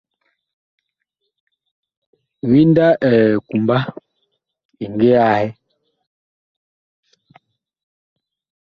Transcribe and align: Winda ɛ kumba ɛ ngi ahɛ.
Winda 2.49 2.85
ɛ 3.09 3.11
kumba 3.47 3.77
ɛ 4.81 4.85
ngi 4.93 5.09
ahɛ. 5.25 5.47